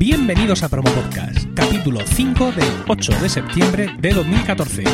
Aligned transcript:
Bienvenidos 0.00 0.62
a 0.62 0.70
Promo 0.70 0.90
Podcast, 0.92 1.46
capítulo 1.54 2.00
5 2.00 2.52
del 2.52 2.72
8 2.88 3.20
de 3.20 3.28
septiembre 3.28 3.94
de 3.98 4.14
2014. 4.14 4.84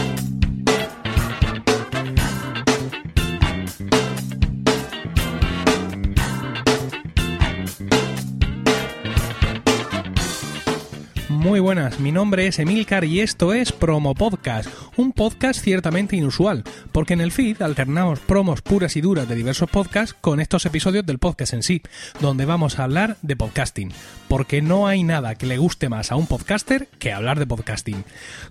Muy 11.46 11.60
buenas, 11.60 12.00
mi 12.00 12.10
nombre 12.10 12.48
es 12.48 12.58
Emilcar 12.58 13.04
y 13.04 13.20
esto 13.20 13.54
es 13.54 13.70
Promo 13.70 14.16
Podcast, 14.16 14.68
un 14.96 15.12
podcast 15.12 15.62
ciertamente 15.62 16.16
inusual, 16.16 16.64
porque 16.90 17.14
en 17.14 17.20
el 17.20 17.30
feed 17.30 17.62
alternamos 17.62 18.18
promos 18.18 18.62
puras 18.62 18.96
y 18.96 19.00
duras 19.00 19.28
de 19.28 19.36
diversos 19.36 19.70
podcasts 19.70 20.16
con 20.20 20.40
estos 20.40 20.66
episodios 20.66 21.06
del 21.06 21.20
podcast 21.20 21.52
en 21.52 21.62
sí, 21.62 21.82
donde 22.20 22.46
vamos 22.46 22.80
a 22.80 22.82
hablar 22.82 23.16
de 23.22 23.36
podcasting, 23.36 23.92
porque 24.28 24.62
no 24.62 24.86
hay 24.86 25.02
nada 25.02 25.34
que 25.34 25.46
le 25.46 25.58
guste 25.58 25.88
más 25.88 26.12
a 26.12 26.16
un 26.16 26.26
podcaster 26.26 26.88
que 26.98 27.12
hablar 27.12 27.38
de 27.38 27.46
podcasting. 27.46 28.04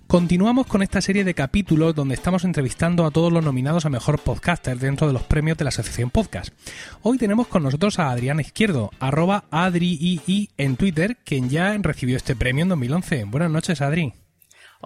Continuamos 0.06 0.66
con 0.66 0.82
esta 0.82 1.00
serie 1.00 1.24
de 1.24 1.34
capítulos 1.34 1.94
donde 1.94 2.14
estamos 2.14 2.44
entrevistando 2.44 3.04
a 3.04 3.10
todos 3.10 3.32
los 3.32 3.44
nominados 3.44 3.86
a 3.86 3.90
mejor 3.90 4.18
podcaster 4.18 4.78
dentro 4.78 5.06
de 5.06 5.12
los 5.12 5.22
premios 5.22 5.58
de 5.58 5.64
la 5.64 5.68
Asociación 5.68 6.10
Podcast. 6.10 6.52
Hoy 7.02 7.18
tenemos 7.18 7.46
con 7.46 7.62
nosotros 7.62 7.98
a 7.98 8.10
Adrián 8.10 8.40
Izquierdo, 8.40 8.90
arroba 9.00 9.44
AdriII 9.50 10.50
en 10.56 10.76
Twitter, 10.76 11.16
quien 11.24 11.48
ya 11.48 11.76
recibió 11.78 12.16
este 12.16 12.36
premio 12.36 12.62
en 12.62 12.70
2011. 12.70 13.24
Buenas 13.24 13.50
noches, 13.50 13.80
Adri. 13.80 14.25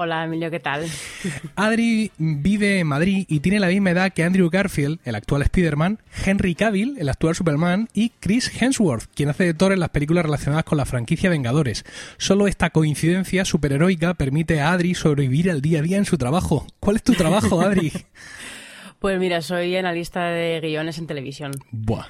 Hola, 0.02 0.24
Emilio, 0.24 0.50
¿qué 0.50 0.60
tal? 0.60 0.86
Adri 1.56 2.10
vive 2.16 2.78
en 2.78 2.86
Madrid 2.86 3.26
y 3.28 3.40
tiene 3.40 3.60
la 3.60 3.66
misma 3.66 3.90
edad 3.90 4.14
que 4.14 4.24
Andrew 4.24 4.48
Garfield, 4.48 4.98
el 5.04 5.14
actual 5.14 5.42
Spider-Man, 5.42 5.98
Henry 6.24 6.54
Cavill, 6.54 6.96
el 6.98 7.10
actual 7.10 7.34
Superman, 7.34 7.86
y 7.92 8.08
Chris 8.18 8.50
Hemsworth, 8.62 9.10
quien 9.14 9.28
hace 9.28 9.44
de 9.44 9.52
Thor 9.52 9.74
en 9.74 9.80
las 9.80 9.90
películas 9.90 10.24
relacionadas 10.24 10.64
con 10.64 10.78
la 10.78 10.86
franquicia 10.86 11.28
Vengadores. 11.28 11.84
Solo 12.16 12.46
esta 12.46 12.70
coincidencia 12.70 13.44
superheroica 13.44 14.14
permite 14.14 14.62
a 14.62 14.72
Adri 14.72 14.94
sobrevivir 14.94 15.50
al 15.50 15.60
día 15.60 15.80
a 15.80 15.82
día 15.82 15.98
en 15.98 16.06
su 16.06 16.16
trabajo. 16.16 16.66
¿Cuál 16.80 16.96
es 16.96 17.02
tu 17.02 17.12
trabajo, 17.12 17.60
Adri? 17.60 17.92
pues 19.00 19.20
mira, 19.20 19.42
soy 19.42 19.76
analista 19.76 20.30
de 20.30 20.60
guiones 20.62 20.96
en 20.96 21.08
televisión. 21.08 21.52
Buah, 21.72 22.06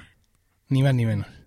ni 0.69 0.85
más 0.85 0.95
ni 0.95 1.07
menos. 1.07 1.40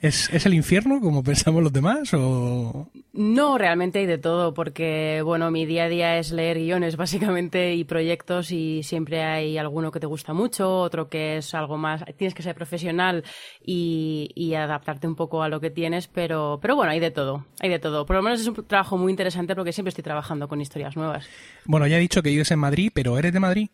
¿Es, 0.00 0.32
¿Es, 0.32 0.46
el 0.46 0.54
infierno 0.54 1.00
como 1.00 1.22
pensamos 1.22 1.62
los 1.62 1.72
demás 1.72 2.12
o...? 2.14 2.90
No, 3.12 3.58
realmente 3.58 3.98
hay 3.98 4.06
de 4.06 4.18
todo 4.18 4.54
porque, 4.54 5.22
bueno, 5.24 5.50
mi 5.50 5.66
día 5.66 5.84
a 5.84 5.88
día 5.88 6.18
es 6.18 6.30
leer 6.30 6.58
guiones 6.58 6.96
básicamente 6.96 7.74
y 7.74 7.84
proyectos 7.84 8.52
y 8.52 8.82
siempre 8.82 9.22
hay 9.22 9.58
alguno 9.58 9.90
que 9.90 10.00
te 10.00 10.06
gusta 10.06 10.32
mucho, 10.32 10.80
otro 10.80 11.08
que 11.08 11.38
es 11.38 11.54
algo 11.54 11.76
más... 11.76 12.04
Tienes 12.16 12.34
que 12.34 12.42
ser 12.42 12.54
profesional 12.54 13.24
y, 13.64 14.30
y 14.34 14.54
adaptarte 14.54 15.06
un 15.06 15.16
poco 15.16 15.42
a 15.42 15.48
lo 15.48 15.60
que 15.60 15.70
tienes, 15.70 16.08
pero, 16.08 16.58
pero 16.62 16.76
bueno, 16.76 16.92
hay 16.92 17.00
de 17.00 17.10
todo, 17.10 17.46
hay 17.60 17.70
de 17.70 17.78
todo. 17.78 18.06
Por 18.06 18.16
lo 18.16 18.22
menos 18.22 18.40
es 18.40 18.46
un 18.46 18.54
trabajo 18.66 18.96
muy 18.96 19.10
interesante 19.10 19.54
porque 19.54 19.72
siempre 19.72 19.90
estoy 19.90 20.04
trabajando 20.04 20.48
con 20.48 20.60
historias 20.60 20.96
nuevas. 20.96 21.28
Bueno, 21.64 21.86
ya 21.86 21.96
he 21.96 22.00
dicho 22.00 22.22
que 22.22 22.30
vives 22.30 22.50
en 22.50 22.58
Madrid, 22.58 22.90
pero 22.94 23.18
¿eres 23.18 23.32
de 23.32 23.40
Madrid? 23.40 23.68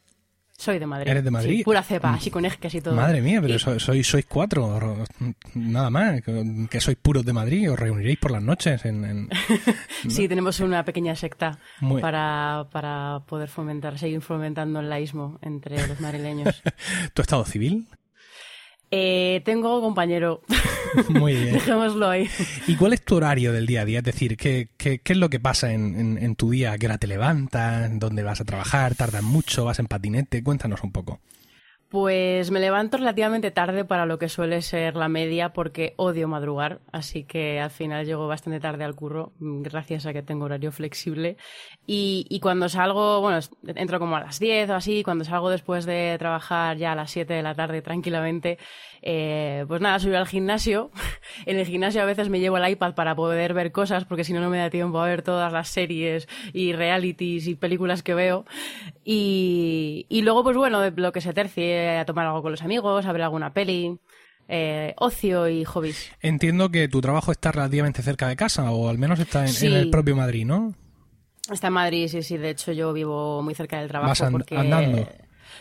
Soy 0.56 0.78
de 0.78 0.86
Madrid. 0.86 1.10
¿Eres 1.10 1.24
de 1.24 1.30
Madrid? 1.30 1.58
Sí, 1.58 1.64
pura 1.64 1.82
cepa, 1.82 2.14
así 2.14 2.30
con 2.30 2.44
ejes 2.44 2.74
y 2.74 2.80
todo. 2.80 2.94
Madre 2.94 3.20
mía, 3.20 3.40
pero 3.42 3.58
sois, 3.58 4.06
sois 4.06 4.26
cuatro, 4.26 5.04
nada 5.54 5.90
más, 5.90 6.22
que 6.22 6.80
sois 6.80 6.96
puros 6.96 7.24
de 7.24 7.32
Madrid, 7.32 7.70
os 7.70 7.78
reuniréis 7.78 8.18
por 8.18 8.30
las 8.30 8.42
noches. 8.42 8.84
En, 8.84 9.04
en... 9.04 9.28
sí, 10.08 10.28
tenemos 10.28 10.60
una 10.60 10.84
pequeña 10.84 11.16
secta 11.16 11.58
para, 12.00 12.68
para 12.70 13.20
poder 13.26 13.48
fomentar, 13.48 13.98
seguir 13.98 14.20
fomentando 14.20 14.78
el 14.78 14.88
laísmo 14.88 15.38
entre 15.42 15.86
los 15.88 16.00
madrileños. 16.00 16.62
¿Tu 17.14 17.22
estado 17.22 17.44
civil? 17.44 17.88
Eh, 18.96 19.42
tengo 19.44 19.80
compañero. 19.80 20.40
Muy 21.08 21.34
bien. 21.34 21.54
Dejémoslo 21.54 22.08
ahí. 22.08 22.28
¿Y 22.68 22.76
cuál 22.76 22.92
es 22.92 23.04
tu 23.04 23.16
horario 23.16 23.52
del 23.52 23.66
día 23.66 23.80
a 23.80 23.84
día? 23.84 23.98
Es 23.98 24.04
decir, 24.04 24.36
¿qué, 24.36 24.68
qué, 24.76 25.00
qué 25.00 25.14
es 25.14 25.18
lo 25.18 25.28
que 25.30 25.40
pasa 25.40 25.72
en, 25.72 26.16
en, 26.16 26.36
tu 26.36 26.50
día? 26.52 26.70
¿A 26.70 26.78
qué 26.78 26.86
hora 26.86 26.98
te 26.98 27.08
levantas? 27.08 27.90
¿Dónde 27.98 28.22
vas 28.22 28.40
a 28.40 28.44
trabajar? 28.44 28.94
¿Tardas 28.94 29.24
mucho? 29.24 29.64
¿Vas 29.64 29.80
en 29.80 29.86
patinete? 29.86 30.44
Cuéntanos 30.44 30.84
un 30.84 30.92
poco. 30.92 31.18
Pues 31.94 32.50
me 32.50 32.58
levanto 32.58 32.96
relativamente 32.96 33.52
tarde 33.52 33.84
para 33.84 34.04
lo 34.04 34.18
que 34.18 34.28
suele 34.28 34.62
ser 34.62 34.96
la 34.96 35.08
media 35.08 35.52
porque 35.52 35.94
odio 35.96 36.26
madrugar, 36.26 36.80
así 36.90 37.22
que 37.22 37.60
al 37.60 37.70
final 37.70 38.04
llego 38.04 38.26
bastante 38.26 38.58
tarde 38.58 38.82
al 38.82 38.96
curro 38.96 39.30
gracias 39.38 40.04
a 40.04 40.12
que 40.12 40.20
tengo 40.20 40.46
horario 40.46 40.72
flexible. 40.72 41.36
Y, 41.86 42.26
y 42.28 42.40
cuando 42.40 42.68
salgo, 42.68 43.20
bueno, 43.20 43.38
entro 43.76 44.00
como 44.00 44.16
a 44.16 44.20
las 44.20 44.40
10 44.40 44.70
o 44.70 44.74
así, 44.74 45.04
cuando 45.04 45.24
salgo 45.24 45.50
después 45.50 45.84
de 45.86 46.16
trabajar 46.18 46.78
ya 46.78 46.90
a 46.90 46.96
las 46.96 47.12
7 47.12 47.32
de 47.32 47.44
la 47.44 47.54
tarde 47.54 47.80
tranquilamente, 47.80 48.58
eh, 49.06 49.66
pues 49.68 49.82
nada, 49.82 49.98
subir 49.98 50.16
al 50.16 50.26
gimnasio. 50.26 50.90
en 51.46 51.58
el 51.58 51.66
gimnasio 51.66 52.00
a 52.00 52.06
veces 52.06 52.30
me 52.30 52.40
llevo 52.40 52.56
el 52.56 52.70
iPad 52.70 52.94
para 52.94 53.14
poder 53.14 53.52
ver 53.52 53.70
cosas 53.70 54.06
porque 54.06 54.24
si 54.24 54.32
no 54.32 54.40
no 54.40 54.48
me 54.48 54.56
da 54.56 54.70
tiempo 54.70 54.98
a 54.98 55.04
ver 55.04 55.20
todas 55.20 55.52
las 55.52 55.68
series 55.68 56.26
y 56.54 56.72
realities 56.72 57.46
y 57.46 57.54
películas 57.54 58.02
que 58.02 58.14
veo 58.14 58.46
y, 59.04 60.06
y 60.08 60.22
luego 60.22 60.42
pues 60.42 60.56
bueno, 60.56 60.80
lo 60.96 61.12
que 61.12 61.20
se 61.20 61.34
tercie, 61.34 61.98
a 61.98 62.06
tomar 62.06 62.26
algo 62.26 62.40
con 62.40 62.52
los 62.52 62.62
amigos, 62.62 63.04
a 63.04 63.12
ver 63.12 63.22
alguna 63.22 63.52
peli. 63.52 63.98
Eh, 64.46 64.94
ocio 64.98 65.48
y 65.48 65.64
hobbies. 65.64 66.10
Entiendo 66.20 66.70
que 66.70 66.86
tu 66.88 67.00
trabajo 67.00 67.32
está 67.32 67.50
relativamente 67.50 68.02
cerca 68.02 68.28
de 68.28 68.36
casa, 68.36 68.70
o 68.72 68.90
al 68.90 68.98
menos 68.98 69.18
está 69.18 69.40
en, 69.40 69.48
sí. 69.48 69.68
en 69.68 69.72
el 69.72 69.88
propio 69.88 70.16
Madrid, 70.16 70.44
¿no? 70.44 70.74
Está 71.50 71.68
en 71.68 71.72
Madrid, 71.72 72.08
sí, 72.08 72.22
sí. 72.22 72.36
De 72.36 72.50
hecho, 72.50 72.72
yo 72.72 72.92
vivo 72.92 73.40
muy 73.42 73.54
cerca 73.54 73.78
del 73.80 73.88
trabajo. 73.88 74.10
¿Vas 74.10 74.20
and 74.20 74.32
porque... 74.32 74.54
andando? 74.54 75.08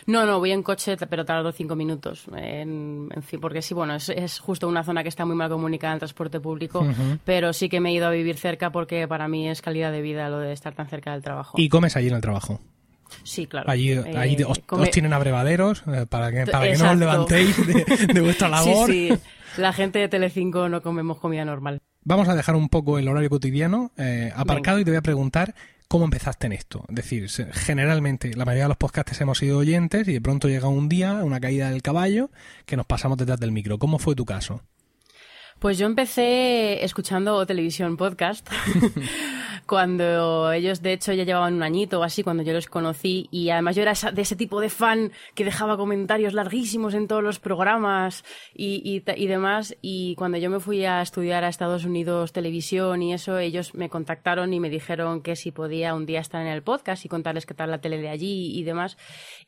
No, 0.06 0.26
no, 0.26 0.38
voy 0.38 0.52
en 0.52 0.62
coche, 0.62 0.96
pero 1.08 1.24
tardo 1.24 1.52
cinco 1.52 1.76
minutos. 1.76 2.26
En, 2.36 3.08
en 3.14 3.22
fin, 3.22 3.40
porque 3.40 3.62
sí, 3.62 3.74
bueno, 3.74 3.94
es, 3.94 4.08
es, 4.08 4.38
justo 4.38 4.68
una 4.68 4.84
zona 4.84 5.02
que 5.02 5.08
está 5.08 5.24
muy 5.24 5.36
mal 5.36 5.48
comunicada 5.50 5.92
en 5.92 5.98
transporte 6.00 6.40
público, 6.40 6.80
uh 6.80 6.84
-huh. 6.88 7.18
pero 7.24 7.52
sí 7.52 7.68
que 7.68 7.80
me 7.80 7.90
he 7.90 7.92
ido 7.94 8.06
a 8.06 8.10
vivir 8.10 8.36
cerca 8.36 8.70
porque 8.70 9.06
para 9.08 9.28
mí 9.28 9.48
es 9.48 9.62
calidad 9.62 9.92
de 9.92 10.02
vida 10.02 10.28
lo 10.28 10.38
de 10.38 10.52
estar 10.52 10.74
tan 10.74 10.88
cerca 10.88 11.12
del 11.12 11.22
trabajo. 11.22 11.58
¿Y 11.60 11.68
comes 11.68 11.96
allí 11.96 12.08
en 12.08 12.14
el 12.14 12.20
trabajo? 12.20 12.60
Sí, 13.22 13.46
claro. 13.46 13.70
Allí, 13.70 13.92
Eh, 13.92 14.14
allí 14.16 14.36
os, 14.44 14.58
come- 14.60 14.84
os 14.84 14.90
tienen 14.90 15.12
abrevaderos 15.12 15.84
eh, 15.86 16.06
para 16.08 16.32
que, 16.32 16.50
para 16.50 16.66
que 16.70 16.76
no 16.76 16.90
os 16.90 16.96
levantéis 16.98 17.66
de, 17.66 18.06
de 18.14 18.20
vuestra 18.20 18.48
labor. 18.50 18.86
Sí, 18.90 19.10
sí. 19.10 19.18
La 19.60 19.72
gente 19.72 20.00
de 20.00 20.08
Telecinco 20.08 20.68
no 20.68 20.82
comemos 20.82 21.18
comida 21.18 21.44
normal. 21.44 21.78
Vamos 22.02 22.28
a 22.28 22.34
dejar 22.34 22.56
un 22.56 22.68
poco 22.68 22.98
el 22.98 23.06
horario 23.08 23.30
cotidiano 23.30 23.92
eh, 23.96 24.32
aparcado 24.34 24.78
y 24.80 24.84
te 24.84 24.90
voy 24.90 24.98
a 24.98 25.02
preguntar 25.02 25.54
cómo 25.88 26.04
empezaste 26.04 26.46
en 26.46 26.52
esto. 26.52 26.84
Es 26.88 26.94
decir, 26.94 27.28
generalmente 27.52 28.34
la 28.34 28.44
mayoría 28.44 28.64
de 28.64 28.68
los 28.68 28.76
podcasts 28.76 29.20
hemos 29.20 29.38
sido 29.38 29.58
oyentes 29.58 30.08
y 30.08 30.14
de 30.14 30.20
pronto 30.20 30.48
llega 30.48 30.68
un 30.68 30.88
día, 30.88 31.14
una 31.24 31.40
caída 31.40 31.70
del 31.70 31.82
caballo, 31.82 32.30
que 32.66 32.76
nos 32.76 32.86
pasamos 32.86 33.18
detrás 33.18 33.40
del 33.40 33.52
micro. 33.52 33.78
¿Cómo 33.78 33.98
fue 33.98 34.14
tu 34.14 34.24
caso? 34.24 34.62
Pues 35.58 35.78
yo 35.78 35.86
empecé 35.86 36.84
escuchando 36.84 37.46
televisión 37.46 37.96
podcast 37.96 38.48
cuando 39.66 40.52
ellos 40.52 40.82
de 40.82 40.92
hecho 40.92 41.12
ya 41.12 41.24
llevaban 41.24 41.54
un 41.54 41.62
añito 41.62 42.00
o 42.00 42.02
así 42.02 42.22
cuando 42.22 42.42
yo 42.42 42.52
los 42.52 42.66
conocí 42.66 43.28
y 43.30 43.50
además 43.50 43.76
yo 43.76 43.82
era 43.82 43.94
de 44.12 44.22
ese 44.22 44.36
tipo 44.36 44.60
de 44.60 44.68
fan 44.68 45.12
que 45.34 45.44
dejaba 45.44 45.76
comentarios 45.76 46.34
larguísimos 46.34 46.94
en 46.94 47.08
todos 47.08 47.22
los 47.22 47.40
programas 47.40 48.24
y, 48.54 48.82
y, 48.84 49.02
y 49.22 49.26
demás 49.26 49.76
y 49.82 50.14
cuando 50.16 50.38
yo 50.38 50.50
me 50.50 50.60
fui 50.60 50.84
a 50.84 51.02
estudiar 51.02 51.44
a 51.44 51.48
Estados 51.48 51.84
Unidos 51.84 52.32
televisión 52.32 53.02
y 53.02 53.14
eso 53.14 53.38
ellos 53.38 53.74
me 53.74 53.88
contactaron 53.88 54.52
y 54.52 54.60
me 54.60 54.70
dijeron 54.70 55.22
que 55.22 55.36
si 55.36 55.50
podía 55.50 55.94
un 55.94 56.06
día 56.06 56.20
estar 56.20 56.42
en 56.42 56.48
el 56.48 56.62
podcast 56.62 57.04
y 57.04 57.08
contarles 57.08 57.46
qué 57.46 57.54
tal 57.54 57.70
la 57.70 57.80
tele 57.80 57.98
de 57.98 58.08
allí 58.08 58.58
y 58.58 58.62
demás 58.64 58.96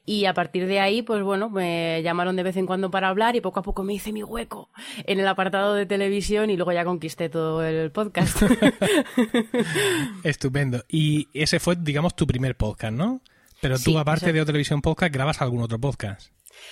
y 0.05 0.25
a 0.25 0.35
partir 0.35 0.67
de 0.67 0.81
ahí 0.81 1.03
pues 1.03 1.23
bueno 1.23 1.51
me 1.51 2.03
llamaron 2.03 2.37
de 2.37 2.43
vez 2.43 2.57
en 2.57 2.67
cuando 2.67 2.91
para 2.91 3.09
hablar 3.09 3.37
y 3.37 3.41
poco 3.41 3.61
a 3.61 3.63
poco 3.63 3.83
me 3.83 3.95
hice 3.95 4.13
mi 4.13 4.23
hueco 4.23 4.71
en 5.05 5.21
el 5.21 5.29
apartado 5.29 5.75
de 5.75 5.87
televisión 5.87 6.51
y 6.51 6.57
luego 6.57 6.73
ya 6.73 6.85
conquisté 6.85 7.29
todo 7.29 7.65
el 7.65 7.91
podcast. 7.91 8.43
Estupendo. 10.23 10.85
Y 10.89 11.29
ese 11.35 11.61
fue, 11.61 11.77
digamos, 11.77 12.15
tu 12.17 12.27
primer 12.27 12.57
podcast, 12.57 12.93
¿no? 12.95 13.21
Pero 13.61 13.77
tú, 13.77 13.83
Sí, 13.93 13.97
aparte 13.97 14.27
eso- 14.31 14.35
de 14.39 14.45
televisión 14.45 14.83
podcast, 14.83 15.13
grabas 15.13 15.41
algún 15.41 15.63
otro 15.63 15.79
podcast. 15.79 16.31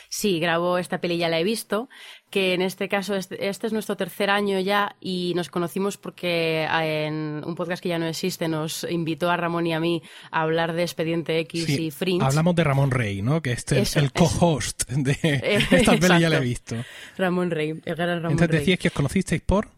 Sí, 0.08 0.40
grabo 0.40 0.78
esta 0.78 0.98
peli, 0.98 1.18
ya 1.18 1.28
la 1.28 1.38
he 1.38 1.44
visto, 1.44 1.90
que 2.30 2.54
en 2.54 2.62
este 2.62 2.88
caso 2.88 3.14
este, 3.16 3.48
este 3.48 3.66
es 3.66 3.72
nuestro 3.74 3.98
tercer 3.98 4.30
año 4.30 4.58
ya 4.58 4.96
y 4.98 5.34
nos 5.36 5.50
conocimos 5.50 5.98
porque 5.98 6.66
ah, 6.70 6.86
en 6.86 7.42
un 7.44 7.54
podcast 7.54 7.82
que 7.82 7.90
ya 7.90 7.98
no 7.98 8.06
existe 8.06 8.48
nos 8.48 8.86
invitó 8.90 9.30
a 9.30 9.36
Ramón 9.36 9.66
y 9.66 9.74
a 9.74 9.80
mí 9.80 10.02
a 10.30 10.40
hablar 10.40 10.72
de 10.72 10.82
Expediente 10.84 11.38
X 11.40 11.66
Sí, 11.66 11.86
y 11.86 11.90
Fringe. 11.90 12.24
Hablamos 12.24 12.54
de 12.54 12.64
Ramón 12.64 12.92
Rey, 12.92 13.20
¿no? 13.20 13.42
Que 13.42 13.52
este 13.52 13.78
es 13.80 13.96
el 13.96 14.10
co-host 14.10 14.88
de 14.90 15.18
esta 15.70 15.98
peli, 15.98 16.20
ya 16.20 16.30
la 16.30 16.38
he 16.38 16.40
visto. 16.40 16.76
Ramón 17.18 17.50
Rey, 17.50 17.74
el 17.84 17.94
gran 17.94 18.08
Ramón 18.22 18.32
Entonces 18.32 18.48
Rey. 18.50 18.58
decías 18.60 18.78
que 18.78 18.88
os 18.88 18.94
conocisteis 18.94 19.42
por... 19.42 19.68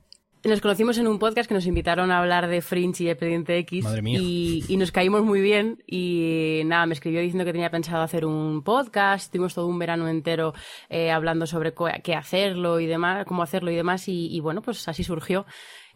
Nos 0.47 0.61
conocimos 0.61 0.97
en 0.99 1.09
un 1.09 1.19
podcast 1.19 1.49
que 1.49 1.55
nos 1.55 1.67
invitaron 1.67 2.13
a 2.13 2.21
hablar 2.21 2.47
de 2.47 2.63
Fringe 2.63 3.03
y 3.03 3.09
Expediente 3.09 3.59
X 3.59 3.83
Madre 3.83 4.01
mía. 4.01 4.21
Y, 4.23 4.65
y 4.69 4.77
nos 4.77 4.93
caímos 4.93 5.25
muy 5.25 5.41
bien 5.41 5.83
y 5.89 6.63
nada, 6.67 6.87
me 6.87 6.95
escribió 6.95 7.21
diciendo 7.21 7.45
que 7.45 7.51
tenía 7.51 7.71
pensado 7.71 8.03
hacer 8.03 8.25
un 8.25 8.63
podcast, 8.63 9.25
estuvimos 9.25 9.55
todo 9.55 9.67
un 9.67 9.79
verano 9.79 10.09
entero 10.09 10.55
eh, 10.89 11.11
hablando 11.11 11.47
sobre 11.47 11.75
qué 12.05 12.15
hacerlo 12.15 12.79
y 12.79 12.87
demás, 12.87 13.27
cómo 13.27 13.43
hacerlo 13.43 13.73
y 13.73 13.75
demás 13.75 14.07
y, 14.07 14.29
y 14.29 14.39
bueno, 14.39 14.63
pues 14.63 14.87
así 14.87 15.03
surgió. 15.03 15.47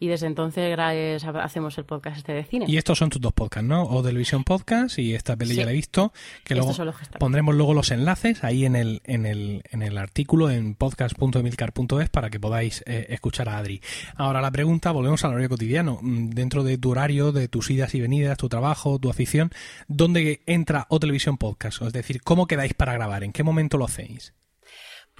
Y 0.00 0.08
desde 0.08 0.26
entonces 0.26 0.76
hacemos 0.78 1.76
el 1.76 1.84
podcast 1.84 2.16
este 2.16 2.32
de 2.32 2.42
cine. 2.44 2.64
Y 2.66 2.78
estos 2.78 2.98
son 2.98 3.10
tus 3.10 3.20
dos 3.20 3.34
podcasts, 3.34 3.68
¿no? 3.68 3.84
O 3.84 4.02
Televisión 4.02 4.44
Podcast 4.44 4.98
y 4.98 5.14
esta 5.14 5.36
peli 5.36 5.54
ya 5.54 5.66
la 5.66 5.72
he 5.72 5.74
visto, 5.74 6.14
que 6.42 6.54
luego 6.54 6.72
pondremos 7.18 7.54
luego 7.54 7.74
los 7.74 7.90
enlaces 7.90 8.42
ahí 8.42 8.64
en 8.64 8.76
el, 8.76 9.02
en 9.04 9.26
el, 9.26 9.62
en 9.70 9.82
el 9.82 9.98
artículo 9.98 10.50
en 10.50 10.74
podcast.emilcar.es 10.74 12.08
para 12.08 12.30
que 12.30 12.40
podáis 12.40 12.82
eh, 12.86 13.08
escuchar 13.10 13.50
a 13.50 13.58
Adri. 13.58 13.82
Ahora 14.16 14.40
la 14.40 14.50
pregunta, 14.50 14.90
volvemos 14.90 15.22
al 15.24 15.32
horario 15.32 15.50
cotidiano. 15.50 15.98
Mm, 16.00 16.30
dentro 16.30 16.64
de 16.64 16.78
tu 16.78 16.92
horario, 16.92 17.30
de 17.30 17.48
tus 17.48 17.70
idas 17.70 17.94
y 17.94 18.00
venidas, 18.00 18.38
tu 18.38 18.48
trabajo, 18.48 18.98
tu 18.98 19.10
afición, 19.10 19.50
¿dónde 19.86 20.40
entra 20.46 20.86
O 20.88 20.98
Televisión 20.98 21.36
Podcast? 21.36 21.82
Es 21.82 21.92
decir, 21.92 22.22
¿cómo 22.22 22.46
quedáis 22.46 22.72
para 22.72 22.94
grabar? 22.94 23.22
¿En 23.22 23.32
qué 23.32 23.42
momento 23.42 23.76
lo 23.76 23.84
hacéis? 23.84 24.32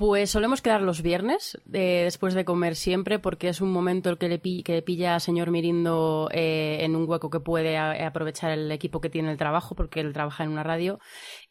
Pues 0.00 0.30
solemos 0.30 0.62
quedar 0.62 0.80
los 0.80 1.02
viernes, 1.02 1.60
eh, 1.74 2.04
después 2.04 2.32
de 2.32 2.46
comer 2.46 2.74
siempre, 2.74 3.18
porque 3.18 3.50
es 3.50 3.60
un 3.60 3.70
momento 3.70 4.08
el 4.08 4.16
que 4.16 4.30
le, 4.30 4.40
que 4.40 4.80
pilla 4.80 5.14
a 5.14 5.20
señor 5.20 5.50
Mirindo 5.50 6.30
eh, 6.32 6.78
en 6.80 6.96
un 6.96 7.06
hueco 7.06 7.28
que 7.28 7.40
puede 7.40 7.76
aprovechar 7.76 8.50
el 8.50 8.72
equipo 8.72 9.02
que 9.02 9.10
tiene 9.10 9.30
el 9.30 9.36
trabajo, 9.36 9.74
porque 9.74 10.00
él 10.00 10.14
trabaja 10.14 10.42
en 10.42 10.52
una 10.52 10.62
radio. 10.62 11.00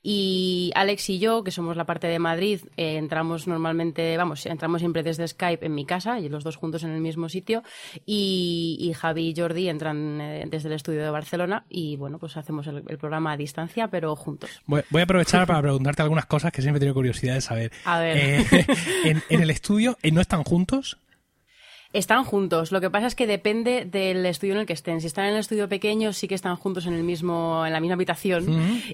Y 0.01 0.71
Alex 0.75 1.09
y 1.09 1.19
yo, 1.19 1.43
que 1.43 1.51
somos 1.51 1.75
la 1.75 1.85
parte 1.85 2.07
de 2.07 2.19
Madrid, 2.19 2.61
eh, 2.77 2.95
entramos 2.97 3.47
normalmente, 3.47 4.15
vamos, 4.15 4.45
entramos 4.45 4.79
siempre 4.79 5.03
desde 5.03 5.27
Skype 5.27 5.65
en 5.65 5.75
mi 5.75 5.85
casa 5.85 6.19
y 6.19 6.29
los 6.29 6.43
dos 6.43 6.55
juntos 6.55 6.83
en 6.83 6.91
el 6.91 7.01
mismo 7.01 7.27
sitio. 7.27 7.63
Y, 8.05 8.93
Javi 8.95 9.29
y 9.29 9.35
Jordi 9.35 9.69
entran 9.69 10.21
eh, 10.21 10.45
desde 10.47 10.69
el 10.69 10.75
estudio 10.75 11.03
de 11.03 11.09
Barcelona 11.09 11.65
y 11.69 11.97
bueno, 11.97 12.17
pues 12.17 12.37
hacemos 12.37 12.67
el, 12.67 12.83
programa 12.97 13.33
a 13.33 13.37
distancia, 13.37 13.89
pero 13.89 14.15
juntos. 14.15 14.61
Voy, 14.65 14.83
a 14.93 15.03
aprovechar 15.03 15.45
para 15.45 15.61
preguntarte 15.61 16.01
algunas 16.01 16.25
cosas 16.25 16.51
que 16.51 16.61
siempre 16.61 16.77
he 16.77 16.81
tenido 16.81 16.95
curiosidad 16.95 17.35
de 17.35 17.41
saber. 17.41 17.71
A 17.85 17.99
ver. 17.99 18.17
Eh, 18.17 18.45
en, 19.05 19.21
en, 19.29 19.41
el 19.41 19.49
estudio, 19.49 19.97
¿no 20.11 20.21
están 20.21 20.43
juntos? 20.43 20.97
Están 21.91 22.23
juntos. 22.23 22.71
Lo 22.71 22.81
que 22.81 22.89
pasa 22.89 23.07
es 23.07 23.15
que 23.15 23.25
depende 23.25 23.85
del 23.85 24.23
estudio 24.25 24.53
en 24.53 24.59
el 24.59 24.65
que 24.67 24.73
estén. 24.73 25.01
Si 25.01 25.07
están 25.07 25.25
en 25.25 25.33
el 25.33 25.39
estudio 25.39 25.67
pequeño, 25.67 26.13
sí 26.13 26.27
que 26.27 26.35
están 26.35 26.55
juntos 26.55 26.85
en 26.85 26.93
el 26.93 27.03
mismo, 27.03 27.65
en 27.65 27.73
la 27.73 27.79
misma 27.79 27.95
habitación. 27.95 28.45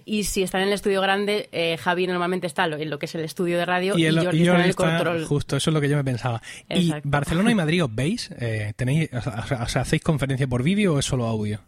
Y 0.06 0.24
si 0.24 0.44
están 0.44 0.62
en 0.62 0.70
el 0.70 0.74
estudio 0.74 1.02
grande, 1.02 1.50
eh, 1.52 1.78
Javi 1.78 2.08
normalmente 2.08 2.48
está 2.48 2.66
en 2.66 2.90
lo 2.90 2.98
que 2.98 3.06
es 3.06 3.16
el 3.16 3.26
estudio 3.26 3.58
de 3.58 3.66
radio 3.66 3.98
y, 3.98 4.06
Jordi 4.06 4.44
está 4.44 4.56
en 4.56 4.62
el 4.62 4.76
control. 4.76 5.26
Justo, 5.26 5.58
eso 5.58 5.70
es 5.70 5.74
lo 5.74 5.82
que 5.82 5.90
yo 5.90 5.98
me 5.98 6.04
pensaba. 6.06 6.42
¿Y 6.70 6.94
Barcelona 7.04 7.52
y 7.52 7.56
Madrid 7.56 7.84
os 7.84 7.94
veis? 7.94 8.30
Eh, 8.40 8.74
¿tenéis, 8.76 9.10
¿Hacéis 9.14 10.02
conferencia 10.02 10.48
por 10.48 10.64
vídeo 10.64 10.96
o 10.96 11.00
es 11.00 11.06
solo 11.06 11.26
audio? 11.26 11.60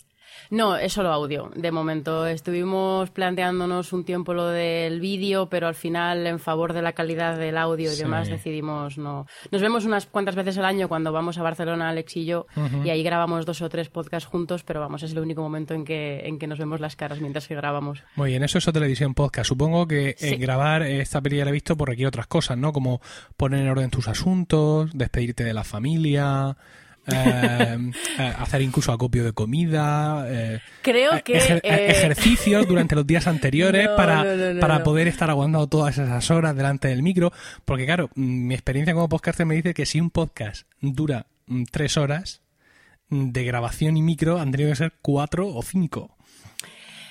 No, 0.49 0.77
es 0.77 0.93
solo 0.93 1.11
audio. 1.11 1.51
De 1.55 1.71
momento 1.71 2.25
estuvimos 2.25 3.09
planteándonos 3.09 3.91
un 3.93 4.05
tiempo 4.05 4.33
lo 4.33 4.47
del 4.47 4.99
vídeo, 4.99 5.49
pero 5.49 5.67
al 5.67 5.75
final, 5.75 6.25
en 6.25 6.39
favor 6.39 6.73
de 6.73 6.81
la 6.81 6.93
calidad 6.93 7.37
del 7.37 7.57
audio 7.57 7.91
y 7.91 7.95
demás, 7.95 8.29
decidimos 8.29 8.97
no. 8.97 9.27
Nos 9.51 9.61
vemos 9.61 9.85
unas 9.85 10.05
cuantas 10.05 10.35
veces 10.35 10.57
al 10.57 10.65
año 10.65 10.87
cuando 10.87 11.11
vamos 11.11 11.37
a 11.37 11.43
Barcelona, 11.43 11.89
Alex 11.89 12.17
y 12.17 12.25
yo, 12.25 12.47
y 12.83 12.89
ahí 12.89 13.03
grabamos 13.03 13.45
dos 13.45 13.61
o 13.61 13.69
tres 13.69 13.89
podcasts 13.89 14.29
juntos, 14.29 14.63
pero 14.63 14.79
vamos, 14.79 15.03
es 15.03 15.11
el 15.11 15.19
único 15.19 15.41
momento 15.41 15.73
en 15.73 15.83
que, 15.83 16.21
en 16.25 16.39
que 16.39 16.47
nos 16.47 16.59
vemos 16.59 16.79
las 16.79 16.95
caras 16.95 17.19
mientras 17.19 17.47
que 17.47 17.55
grabamos. 17.55 18.03
Muy 18.15 18.29
bien, 18.29 18.43
eso 18.43 18.57
es 18.57 18.67
televisión 18.77 19.13
podcast. 19.13 19.47
Supongo 19.47 19.87
que 19.87 20.15
eh, 20.19 20.37
grabar 20.37 20.83
esta 20.83 21.21
película 21.21 21.45
la 21.45 21.49
he 21.49 21.53
visto 21.53 21.75
por 21.75 21.89
requiere 21.89 22.07
otras 22.07 22.27
cosas, 22.27 22.57
¿no? 22.57 22.73
Como 22.73 23.01
poner 23.35 23.61
en 23.61 23.69
orden 23.69 23.89
tus 23.89 24.07
asuntos, 24.07 24.91
despedirte 24.93 25.43
de 25.43 25.53
la 25.53 25.63
familia. 25.63 26.55
Eh, 27.09 27.91
eh, 28.19 28.33
hacer 28.37 28.61
incluso 28.61 28.91
acopio 28.91 29.23
de 29.23 29.31
comida, 29.31 30.25
eh, 30.27 30.59
creo 30.81 31.23
que 31.23 31.37
ejercicios 31.37 32.67
durante 32.67 32.95
los 32.95 33.07
días 33.07 33.27
anteriores 33.27 33.87
para, 33.95 34.25
para 34.59 34.83
poder 34.83 35.07
estar 35.07 35.29
aguantando 35.29 35.67
todas 35.67 35.97
esas 35.97 36.29
horas 36.31 36.55
delante 36.55 36.89
del 36.89 37.03
micro, 37.03 37.31
porque 37.63 37.85
claro, 37.85 38.09
mi 38.15 38.53
experiencia 38.53 38.93
como 38.93 39.07
podcaster 39.07 39.45
me 39.45 39.55
dice 39.55 39.73
que 39.73 39.85
si 39.85 40.01
un 40.01 40.09
podcast 40.09 40.67
dura 40.81 41.27
mm, 41.45 41.63
tres 41.71 41.95
horas 41.95 42.41
mm, 43.09 43.31
de 43.31 43.43
grabación 43.45 43.95
y 43.95 44.01
micro, 44.01 44.39
han 44.39 44.51
tenido 44.51 44.69
que 44.71 44.75
ser 44.75 44.93
cuatro 45.01 45.47
o 45.47 45.61
cinco. 45.61 46.16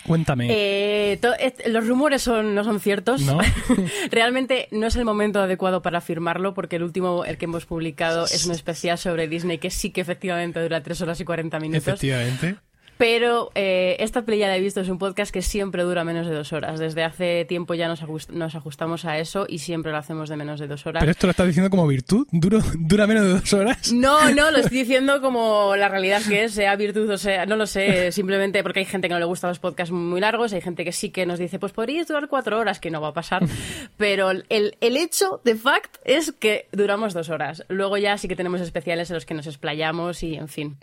Cuéntame. 0.06 0.47
Eh, 0.50 1.19
los 1.67 1.87
rumores 1.87 2.23
son, 2.23 2.55
no 2.55 2.62
son 2.64 2.81
ciertos. 2.81 3.23
Realmente 4.11 4.69
no 4.70 4.87
es 4.87 4.97
el 4.97 5.05
momento 5.05 5.41
adecuado 5.41 5.82
para 5.82 5.99
afirmarlo 5.99 6.55
porque 6.55 6.76
el 6.76 6.85
último, 6.85 7.25
el 7.25 7.38
que 7.38 7.47
hemos 7.47 7.67
publicado, 7.67 8.25
es 8.26 8.47
un 8.47 8.53
especial 8.53 8.99
sobre 8.99 9.26
Disney 9.29 9.58
que 9.58 9.70
sí 9.70 9.91
que 9.91 10.00
efectivamente 10.00 10.61
dura 10.61 10.82
3 10.82 11.00
horas 11.03 11.20
y 11.20 11.25
40 11.25 11.58
minutos. 11.58 11.88
Efectivamente. 11.88 12.56
Pero 12.98 13.50
eh, 13.54 13.96
esta 14.00 14.22
peli 14.22 14.38
ya 14.38 14.48
la 14.48 14.56
he 14.56 14.60
visto, 14.60 14.81
es 14.81 14.88
un 14.88 14.98
podcast 14.98 15.32
que 15.32 15.43
siempre 15.43 15.82
dura 15.82 16.04
menos 16.04 16.26
de 16.26 16.34
dos 16.34 16.52
horas. 16.52 16.78
Desde 16.78 17.04
hace 17.04 17.44
tiempo 17.44 17.75
ya 17.75 17.88
nos, 17.88 18.02
nos, 18.31 18.54
ajustamos 18.54 19.04
a 19.04 19.19
eso 19.19 19.46
y 19.48 19.58
siempre 19.58 19.93
lo 19.93 19.98
hacemos 19.98 20.28
de 20.28 20.37
menos 20.37 20.60
de 20.60 20.66
dos 20.66 20.87
horas. 20.87 21.00
¿Pero 21.00 21.12
esto 21.12 21.26
lo 21.26 21.32
estás 21.32 21.46
diciendo 21.46 21.70
como 21.70 21.87
virtud? 21.87 22.26
¿Duro, 22.32 22.60
¿Dura 22.78 23.06
menos 23.06 23.25
de 23.25 23.28
dos 23.31 23.52
horas? 23.52 23.93
No, 23.93 24.31
no, 24.34 24.50
lo 24.50 24.58
estoy 24.58 24.78
diciendo 24.78 25.20
como 25.20 25.76
la 25.76 25.88
realidad 25.88 26.22
que 26.26 26.44
es, 26.44 26.54
sea 26.54 26.75
virtud 26.76 27.10
o 27.10 27.19
sea, 27.19 27.46
no 27.46 27.56
lo 27.56 27.66
sé, 27.66 28.12
simplemente 28.12 28.62
porque 28.62 28.81
hay 28.81 28.87
gente 28.87 29.08
que 29.08 29.14
no 29.14 29.20
le 29.20 29.26
gustan 29.26 29.50
los 29.50 29.58
podcasts 29.58 29.93
muy 29.93 30.20
largos, 30.20 30.52
hay 30.52 30.60
gente 30.60 30.84
que 30.84 30.93
sí 30.93 31.10
que 31.10 31.26
nos 31.26 31.38
dice, 31.38 31.58
pues 31.58 31.72
podrías 31.72 32.08
durar 32.08 32.28
cuatro 32.28 32.58
horas, 32.58 32.81
que 32.81 32.90
no 32.90 33.00
va 33.00 33.08
a 33.08 33.12
pasar. 33.12 33.44
Pero 33.96 34.31
el, 34.31 34.44
el 34.48 34.96
hecho, 34.96 35.40
de 35.44 35.56
fact, 35.56 35.96
es 36.04 36.32
que 36.32 36.69
duramos 36.72 37.14
dos 37.14 37.28
horas. 37.28 37.64
Luego 37.69 37.96
ya 37.96 38.16
sí 38.19 38.28
que 38.28 38.37
tenemos 38.37 38.60
especiales 38.60 39.10
en 39.10 39.14
los 39.14 39.26
que 39.26 39.34
nos 39.34 39.46
explayamos 39.46 40.22
y, 40.22 40.34
en 40.34 40.48
fin. 40.48 40.76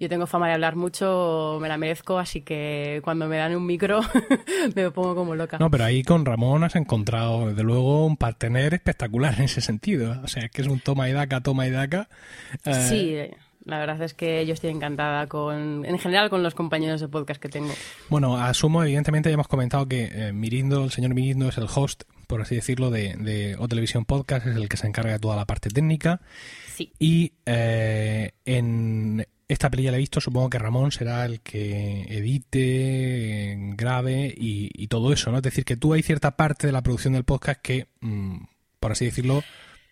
Yo 0.00 0.08
tengo 0.08 0.26
fama 0.26 0.46
de 0.48 0.54
hablar 0.54 0.76
mucho, 0.76 1.57
me 1.60 1.68
la 1.68 1.78
merezco, 1.78 2.18
así 2.18 2.42
que 2.42 3.00
cuando 3.04 3.26
me 3.28 3.36
dan 3.36 3.54
un 3.54 3.66
micro 3.66 4.00
me 4.74 4.90
pongo 4.90 5.14
como 5.14 5.34
loca. 5.34 5.58
No, 5.58 5.70
pero 5.70 5.84
ahí 5.84 6.02
con 6.02 6.24
Ramón 6.24 6.64
has 6.64 6.76
encontrado, 6.76 7.48
desde 7.48 7.62
luego, 7.62 8.06
un 8.06 8.16
partener 8.16 8.74
espectacular 8.74 9.34
en 9.38 9.44
ese 9.44 9.60
sentido. 9.60 10.20
O 10.22 10.28
sea, 10.28 10.44
es 10.44 10.50
que 10.50 10.62
es 10.62 10.68
un 10.68 10.80
toma 10.80 11.08
y 11.08 11.12
daca, 11.12 11.40
toma 11.40 11.66
y 11.66 11.70
daca. 11.70 12.08
Eh, 12.64 12.74
sí, 12.88 13.36
la 13.68 13.78
verdad 13.78 14.00
es 14.02 14.14
que 14.14 14.46
yo 14.46 14.54
estoy 14.54 14.70
encantada 14.70 15.26
con, 15.26 15.84
en 15.84 15.98
general, 15.98 16.30
con 16.30 16.42
los 16.42 16.54
compañeros 16.54 17.02
de 17.02 17.08
podcast 17.08 17.40
que 17.40 17.50
tengo. 17.50 17.72
Bueno, 18.08 18.38
asumo, 18.38 18.82
evidentemente, 18.82 19.28
ya 19.28 19.34
hemos 19.34 19.48
comentado 19.48 19.86
que 19.86 20.10
eh, 20.10 20.32
Mirindo, 20.32 20.84
el 20.84 20.90
señor 20.90 21.14
Mirindo, 21.14 21.48
es 21.48 21.58
el 21.58 21.66
host, 21.74 22.04
por 22.26 22.40
así 22.40 22.54
decirlo, 22.54 22.90
de, 22.90 23.14
de 23.16 23.56
O 23.58 23.68
Televisión 23.68 24.06
Podcast, 24.06 24.46
es 24.46 24.56
el 24.56 24.70
que 24.70 24.78
se 24.78 24.86
encarga 24.86 25.12
de 25.12 25.18
toda 25.18 25.36
la 25.36 25.44
parte 25.44 25.68
técnica. 25.68 26.22
Sí. 26.74 26.92
Y 26.98 27.34
eh, 27.44 28.32
en 28.46 29.26
esta 29.48 29.70
película 29.70 29.92
la 29.92 29.96
he 29.96 30.00
visto, 30.00 30.20
supongo 30.20 30.50
que 30.50 30.58
Ramón 30.58 30.92
será 30.92 31.24
el 31.24 31.40
que 31.40 32.02
edite, 32.02 33.56
grabe 33.74 34.32
y, 34.36 34.86
todo 34.88 35.12
eso, 35.12 35.30
¿no? 35.30 35.38
Es 35.38 35.42
decir, 35.42 35.64
que 35.64 35.76
tú 35.76 35.94
hay 35.94 36.02
cierta 36.02 36.36
parte 36.36 36.66
de 36.66 36.72
la 36.72 36.82
producción 36.82 37.14
del 37.14 37.24
podcast 37.24 37.60
que, 37.60 37.88
mm, 38.00 38.36
por 38.78 38.92
así 38.92 39.06
decirlo, 39.06 39.42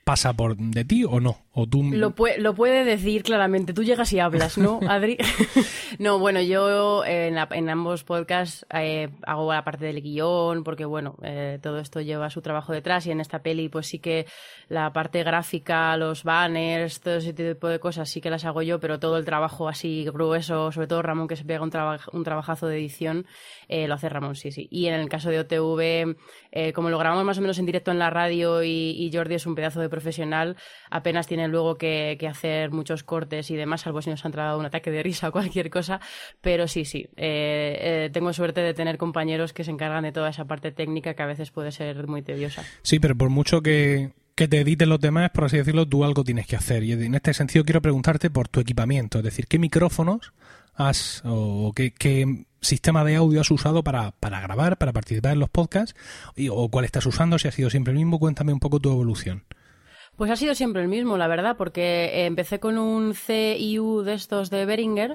pasa 0.05 0.35
por 0.35 0.57
de 0.57 0.85
ti 0.85 1.05
o 1.05 1.21
no? 1.21 1.46
¿O 1.59 1.67
tú... 1.67 1.83
lo, 1.83 2.13
lo 2.37 2.55
puede 2.55 2.85
decir 2.85 3.23
claramente. 3.23 3.73
Tú 3.73 3.83
llegas 3.83 4.13
y 4.13 4.21
hablas, 4.21 4.59
¿no, 4.59 4.79
Adri? 4.89 5.17
no, 5.99 6.19
bueno, 6.19 6.43
yo 6.43 7.03
en, 7.03 7.39
en 7.39 7.71
ambos 7.71 8.05
podcasts 8.05 8.67
eh, 8.75 9.09
hago 9.27 9.51
la 9.51 9.65
parte 9.65 9.87
del 9.87 10.03
guion 10.03 10.65
porque, 10.65 10.85
bueno, 10.85 11.17
eh, 11.23 11.59
todo 11.63 11.79
esto 11.79 12.03
lleva 12.03 12.29
su 12.29 12.43
trabajo 12.43 12.75
detrás 12.75 13.07
y 13.07 13.11
en 13.11 13.23
esta 13.23 13.39
peli 13.39 13.71
pues 13.71 13.87
sí 13.87 14.01
que 14.01 14.27
la 14.69 14.93
parte 14.93 15.23
gráfica, 15.23 15.97
los 15.97 16.25
banners, 16.25 17.01
todo 17.01 17.17
ese 17.17 17.33
tipo 17.33 17.69
de 17.69 17.81
cosas 17.81 18.11
sí 18.11 18.21
que 18.21 18.29
las 18.29 18.45
hago 18.45 18.61
yo, 18.61 18.79
pero 18.79 19.01
todo 19.01 19.17
el 19.17 19.25
trabajo 19.25 19.67
así 19.67 20.05
grueso, 20.13 20.71
sobre 20.73 20.89
todo 20.89 21.01
Ramón 21.01 21.27
que 21.27 21.37
se 21.37 21.45
pega 21.47 21.63
un, 21.63 21.73
un 22.13 22.25
trabajazo 22.25 22.67
de 22.67 22.77
edición, 22.77 23.25
eh, 23.69 23.89
lo 23.89 23.95
hace 23.95 24.11
Ramón, 24.11 24.37
sí, 24.37 24.53
sí. 24.53 24.69
Y 24.71 24.89
en 24.89 24.95
el 25.01 25.09
caso 25.09 25.31
de 25.31 25.41
OTV, 25.41 26.75
como 26.75 26.91
lo 26.91 26.99
grabamos 26.99 27.25
más 27.25 27.39
o 27.39 27.41
menos 27.41 27.59
en 27.59 27.65
directo 27.65 27.93
en 27.93 27.99
la 27.99 28.11
radio 28.11 28.63
y, 28.63 28.91
y 28.91 29.11
Jordi 29.11 29.37
es 29.37 29.47
un 29.47 29.55
pedazo 29.55 29.81
de 29.81 29.89
profesional, 29.89 30.57
apenas 30.91 31.27
tiene 31.27 31.46
luego 31.49 31.77
que, 31.77 32.19
hacer 32.29 32.71
muchos 32.71 33.05
cortes 33.05 33.51
y 33.51 33.57
demás, 33.57 33.83
salvo 33.83 34.03
si 34.03 34.11
nos 34.11 34.25
ha 34.25 34.29
entrado 34.29 34.59
un 34.59 34.67
ataque 34.67 34.91
de 34.91 35.03
risa 35.03 35.29
o 35.29 35.33
cualquier 35.33 35.71
cosa. 35.71 36.01
Pero 36.41 36.69
sí, 36.69 36.85
sí, 36.85 37.09
eh, 37.17 38.07
eh, 38.07 38.11
tengo 38.13 38.33
suerte 38.33 38.61
de 38.61 38.75
tener 38.75 38.99
compañeros 38.99 39.53
que 39.53 39.65
se 39.65 39.71
encargan 39.71 40.05
de 40.05 40.13
toda 40.13 40.31
esa 40.31 40.45
parte 40.45 40.73
técnica 40.73 41.15
que 41.15 41.23
a 41.23 41.27
veces 41.27 41.51
puede 41.51 41.73
ser 41.73 42.07
muy 42.07 42.23
tediosa. 42.23 42.65
Sí, 42.83 42.99
pero 42.99 43.17
por 43.17 43.31
mucho 43.31 43.63
que, 43.63 44.13
que 44.35 44.49
te 44.49 44.61
editen 44.61 44.91
los 44.91 45.01
demás, 45.01 45.31
por 45.31 45.45
así 45.45 45.57
decirlo, 45.57 45.87
tú 45.87 46.05
algo 46.05 46.23
tienes 46.23 46.47
que 46.47 46.57
hacer. 46.57 46.83
Y 46.83 46.93
en 46.93 47.15
este 47.15 47.33
sentido 47.35 47.65
quiero 47.65 47.81
preguntarte 47.81 48.31
por 48.31 48.49
tu 48.49 48.61
equipamiento, 48.61 49.19
es 49.19 49.25
decir, 49.25 49.47
¿qué 49.47 49.59
micrófonos 49.59 50.33
has 50.75 51.23
o 51.25 51.73
qué, 51.75 51.93
qué 51.93 52.45
sistema 52.61 53.03
de 53.05 53.17
audio 53.17 53.41
has 53.41 53.51
usado 53.51 53.83
para, 53.83 54.13
para 54.13 54.41
grabar, 54.41 54.77
para 54.77 54.93
participar 54.93 55.33
en 55.33 55.39
los 55.39 55.49
podcasts? 55.49 55.99
¿O 56.51 56.69
cuál 56.71 56.85
estás 56.85 57.07
usando? 57.07 57.39
Si 57.39 57.49
ha 57.49 57.53
sido 57.53 57.71
siempre 57.71 57.93
el 57.93 57.99
mismo, 57.99 58.19
cuéntame 58.19 58.53
un 58.53 58.61
poco 58.61 58.79
tu 58.79 58.91
evolución. 58.91 59.45
Pues 60.17 60.31
ha 60.31 60.37
sido 60.37 60.55
siempre 60.55 60.83
el 60.83 60.89
mismo, 60.89 61.19
la 61.19 61.29
verdad, 61.29 61.57
porque 61.57 62.07
eh, 62.07 62.27
empecé 62.27 62.59
con 62.59 62.79
un 62.79 63.15
CIU 63.15 64.03
de 64.03 64.15
estos 64.15 64.51
de 64.51 64.65
Beringer 64.65 65.15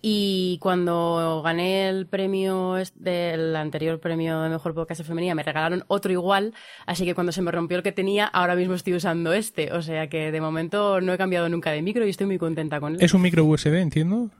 y 0.00 0.58
cuando 0.60 1.42
gané 1.44 1.88
el 1.88 2.06
premio, 2.06 2.76
del 2.94 3.56
anterior 3.56 3.98
premio 3.98 4.40
de 4.42 4.50
mejor 4.50 4.74
podcast 4.74 5.02
femenina, 5.02 5.34
me 5.34 5.42
regalaron 5.42 5.82
otro 5.88 6.12
igual, 6.12 6.54
así 6.86 7.04
que 7.04 7.14
cuando 7.14 7.32
se 7.32 7.42
me 7.42 7.50
rompió 7.50 7.78
el 7.78 7.82
que 7.82 7.90
tenía, 7.90 8.26
ahora 8.26 8.54
mismo 8.54 8.74
estoy 8.74 8.94
usando 8.94 9.32
este. 9.32 9.72
O 9.72 9.82
sea 9.82 10.08
que 10.08 10.30
de 10.30 10.40
momento 10.40 11.00
no 11.00 11.12
he 11.12 11.18
cambiado 11.18 11.48
nunca 11.48 11.72
de 11.72 11.82
micro 11.82 12.06
y 12.06 12.10
estoy 12.10 12.26
muy 12.26 12.38
contenta 12.38 12.80
con 12.80 12.94
él. 12.94 13.02
¿Es 13.02 13.14
un 13.14 13.22
micro 13.22 13.44
USB, 13.44 13.74
entiendo? 13.74 14.30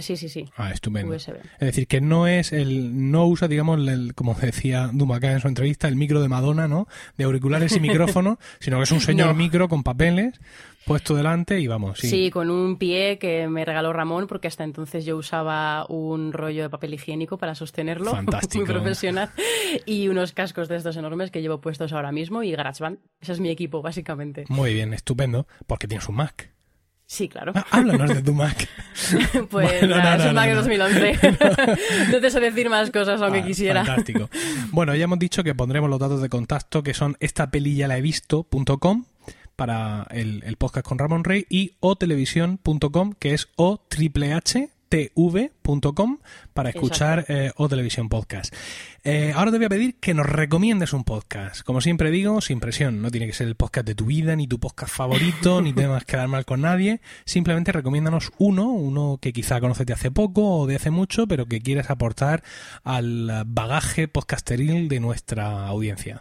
Sí, 0.00 0.16
sí, 0.16 0.28
sí. 0.28 0.50
Ah, 0.56 0.70
estupendo. 0.70 1.14
Es 1.14 1.26
decir, 1.58 1.86
que 1.86 2.00
no 2.00 2.26
es 2.26 2.52
el, 2.52 3.10
no 3.10 3.26
usa, 3.26 3.48
digamos, 3.48 3.78
el, 3.88 4.14
como 4.14 4.34
decía 4.34 4.90
Dumacá 4.92 5.32
en 5.32 5.40
su 5.40 5.48
entrevista, 5.48 5.88
el 5.88 5.96
micro 5.96 6.20
de 6.20 6.28
Madonna, 6.28 6.68
¿no? 6.68 6.88
De 7.16 7.24
auriculares 7.24 7.76
y 7.76 7.80
micrófono, 7.80 8.38
sino 8.60 8.78
que 8.78 8.84
es 8.84 8.92
un 8.92 9.00
señor 9.00 9.34
micro 9.34 9.68
con 9.68 9.82
papeles 9.82 10.40
puesto 10.84 11.14
delante 11.14 11.60
y 11.60 11.66
vamos. 11.66 11.98
Sí. 11.98 12.08
sí, 12.08 12.30
con 12.30 12.50
un 12.50 12.76
pie 12.76 13.18
que 13.18 13.48
me 13.48 13.64
regaló 13.64 13.92
Ramón, 13.92 14.26
porque 14.26 14.48
hasta 14.48 14.64
entonces 14.64 15.04
yo 15.04 15.16
usaba 15.16 15.86
un 15.88 16.32
rollo 16.32 16.62
de 16.62 16.70
papel 16.70 16.94
higiénico 16.94 17.38
para 17.38 17.54
sostenerlo. 17.54 18.10
Fantástico. 18.12 18.64
Muy 18.64 18.74
profesional. 18.74 19.30
Y 19.86 20.08
unos 20.08 20.32
cascos 20.32 20.68
de 20.68 20.76
estos 20.76 20.96
enormes 20.96 21.30
que 21.30 21.42
llevo 21.42 21.60
puestos 21.60 21.92
ahora 21.92 22.12
mismo 22.12 22.42
y 22.42 22.52
GarageBand. 22.52 22.98
Ese 23.20 23.32
es 23.32 23.40
mi 23.40 23.50
equipo, 23.50 23.82
básicamente. 23.82 24.44
Muy 24.48 24.74
bien, 24.74 24.92
estupendo, 24.92 25.46
porque 25.66 25.86
tienes 25.86 26.08
un 26.08 26.16
Mac. 26.16 26.52
Sí, 27.12 27.28
claro. 27.28 27.52
Ah, 27.54 27.66
háblanos 27.72 28.08
de 28.08 28.22
tu 28.22 28.32
Mac. 28.32 28.66
pues 29.50 29.86
nada, 29.86 30.16
es 30.16 30.24
un 30.24 30.34
Mac 30.34 30.48
de 30.48 30.54
2011. 30.54 31.18
no 32.10 32.20
te 32.22 32.30
sé 32.30 32.40
decir 32.40 32.70
más 32.70 32.90
cosas 32.90 33.20
aunque 33.20 33.40
ah, 33.40 33.44
quisiera. 33.44 33.84
Fantástico. 33.84 34.30
Bueno, 34.70 34.94
ya 34.94 35.04
hemos 35.04 35.18
dicho 35.18 35.44
que 35.44 35.54
pondremos 35.54 35.90
los 35.90 35.98
datos 35.98 36.22
de 36.22 36.30
contacto 36.30 36.82
que 36.82 36.94
son 36.94 37.18
esta 37.20 37.50
pelilla 37.50 37.86
la 37.86 37.98
he 37.98 38.00
visto.com 38.00 39.04
para 39.56 40.06
el, 40.08 40.42
el, 40.46 40.56
podcast 40.56 40.86
con 40.86 40.98
Ramón 40.98 41.24
Rey 41.24 41.44
y 41.50 41.72
otelevisión.com 41.80 43.12
que 43.18 43.34
es 43.34 43.48
o 43.56 43.84
triple 43.90 44.32
h 44.32 44.70
tv.com 44.92 46.18
para 46.52 46.68
escuchar 46.68 47.24
eh, 47.28 47.50
o 47.56 47.66
televisión 47.66 48.10
podcast. 48.10 48.54
Eh, 49.04 49.32
ahora 49.34 49.50
te 49.50 49.56
voy 49.56 49.64
a 49.64 49.70
pedir 49.70 49.98
que 49.98 50.12
nos 50.12 50.26
recomiendes 50.26 50.92
un 50.92 51.02
podcast. 51.04 51.62
Como 51.62 51.80
siempre 51.80 52.10
digo, 52.10 52.42
sin 52.42 52.60
presión. 52.60 53.00
No 53.00 53.10
tiene 53.10 53.26
que 53.26 53.32
ser 53.32 53.48
el 53.48 53.54
podcast 53.54 53.86
de 53.86 53.94
tu 53.94 54.04
vida, 54.04 54.36
ni 54.36 54.46
tu 54.46 54.60
podcast 54.60 54.94
favorito, 54.94 55.62
ni 55.62 55.72
temas 55.72 56.04
quedar 56.04 56.28
mal 56.28 56.44
con 56.44 56.60
nadie. 56.60 57.00
Simplemente 57.24 57.72
recomiéndanos 57.72 58.32
uno, 58.36 58.70
uno 58.70 59.18
que 59.18 59.32
quizá 59.32 59.60
conoces 59.60 59.86
de 59.86 59.94
hace 59.94 60.10
poco 60.10 60.58
o 60.58 60.66
de 60.66 60.76
hace 60.76 60.90
mucho, 60.90 61.26
pero 61.26 61.46
que 61.46 61.62
quieres 61.62 61.88
aportar 61.88 62.42
al 62.84 63.44
bagaje 63.46 64.08
podcasteril 64.08 64.90
de 64.90 65.00
nuestra 65.00 65.68
audiencia. 65.68 66.20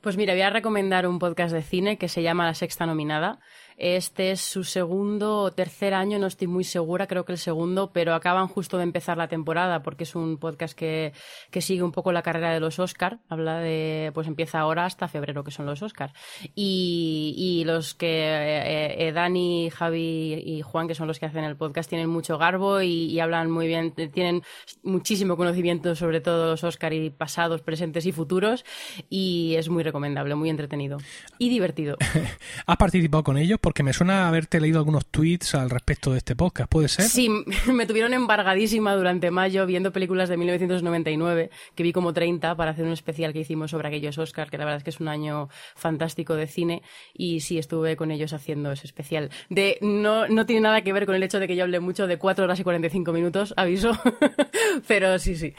Pues 0.00 0.16
mira, 0.16 0.34
voy 0.34 0.42
a 0.42 0.50
recomendar 0.50 1.08
un 1.08 1.18
podcast 1.18 1.52
de 1.52 1.62
cine 1.62 1.98
que 1.98 2.08
se 2.08 2.22
llama 2.22 2.44
La 2.46 2.54
Sexta 2.54 2.86
Nominada. 2.86 3.40
Este 3.78 4.32
es 4.32 4.40
su 4.40 4.64
segundo 4.64 5.38
o 5.38 5.52
tercer 5.52 5.94
año, 5.94 6.18
no 6.18 6.26
estoy 6.26 6.48
muy 6.48 6.64
segura, 6.64 7.06
creo 7.06 7.24
que 7.24 7.32
el 7.32 7.38
segundo, 7.38 7.92
pero 7.92 8.12
acaban 8.12 8.48
justo 8.48 8.76
de 8.76 8.82
empezar 8.82 9.16
la 9.16 9.28
temporada 9.28 9.84
porque 9.84 10.02
es 10.02 10.16
un 10.16 10.36
podcast 10.38 10.76
que, 10.76 11.12
que 11.52 11.60
sigue 11.60 11.84
un 11.84 11.92
poco 11.92 12.10
la 12.10 12.22
carrera 12.22 12.52
de 12.52 12.58
los 12.58 12.80
Oscar. 12.80 13.20
Habla 13.28 13.60
de, 13.60 14.10
pues 14.14 14.26
empieza 14.26 14.58
ahora 14.58 14.84
hasta 14.84 15.06
febrero, 15.06 15.44
que 15.44 15.52
son 15.52 15.66
los 15.66 15.80
Oscar. 15.82 16.12
Y, 16.56 17.34
y 17.36 17.64
los 17.64 17.94
que 17.94 18.08
eh, 18.08 19.08
eh, 19.08 19.12
Dani, 19.12 19.70
Javi 19.70 20.42
y 20.44 20.62
Juan, 20.62 20.88
que 20.88 20.96
son 20.96 21.06
los 21.06 21.20
que 21.20 21.26
hacen 21.26 21.44
el 21.44 21.56
podcast, 21.56 21.88
tienen 21.88 22.08
mucho 22.08 22.36
garbo 22.36 22.82
y, 22.82 23.20
hablan 23.20 23.50
muy 23.50 23.68
bien, 23.68 23.92
tienen 23.92 24.42
muchísimo 24.82 25.36
conocimiento 25.36 25.94
sobre 25.94 26.20
todos 26.20 26.50
los 26.50 26.64
Oscar 26.64 26.92
y 26.92 27.10
pasados, 27.10 27.62
presentes 27.62 28.06
y 28.06 28.12
futuros. 28.12 28.64
Y 29.08 29.54
es 29.56 29.68
muy 29.68 29.84
recomendable, 29.84 30.34
muy 30.34 30.50
entretenido 30.50 30.98
y 31.38 31.48
divertido. 31.48 31.96
¿Has 32.66 32.76
participado 32.76 33.22
con 33.22 33.38
ellos? 33.38 33.60
Porque 33.68 33.82
me 33.82 33.92
suena 33.92 34.26
haberte 34.26 34.62
leído 34.62 34.78
algunos 34.78 35.04
tweets 35.04 35.54
al 35.54 35.68
respecto 35.68 36.10
de 36.12 36.16
este 36.16 36.34
podcast, 36.34 36.70
¿puede 36.70 36.88
ser? 36.88 37.04
Sí, 37.04 37.28
me 37.70 37.84
tuvieron 37.84 38.14
embargadísima 38.14 38.96
durante 38.96 39.30
mayo 39.30 39.66
viendo 39.66 39.92
películas 39.92 40.30
de 40.30 40.38
1999, 40.38 41.50
que 41.74 41.82
vi 41.82 41.92
como 41.92 42.14
30 42.14 42.56
para 42.56 42.70
hacer 42.70 42.86
un 42.86 42.92
especial 42.92 43.34
que 43.34 43.40
hicimos 43.40 43.70
sobre 43.72 43.88
aquellos 43.88 44.16
Oscars, 44.16 44.50
que 44.50 44.56
la 44.56 44.64
verdad 44.64 44.78
es 44.78 44.84
que 44.84 44.88
es 44.88 45.00
un 45.00 45.08
año 45.08 45.50
fantástico 45.76 46.34
de 46.34 46.46
cine, 46.46 46.80
y 47.12 47.40
sí, 47.40 47.58
estuve 47.58 47.94
con 47.96 48.10
ellos 48.10 48.32
haciendo 48.32 48.72
ese 48.72 48.86
especial. 48.86 49.28
De, 49.50 49.76
no, 49.82 50.26
no 50.28 50.46
tiene 50.46 50.62
nada 50.62 50.80
que 50.80 50.94
ver 50.94 51.04
con 51.04 51.14
el 51.14 51.22
hecho 51.22 51.38
de 51.38 51.46
que 51.46 51.54
yo 51.54 51.64
hable 51.64 51.78
mucho 51.78 52.06
de 52.06 52.16
4 52.16 52.44
horas 52.44 52.58
y 52.58 52.64
45 52.64 53.12
minutos, 53.12 53.52
aviso, 53.58 53.92
pero 54.88 55.18
sí, 55.18 55.36
sí. 55.36 55.52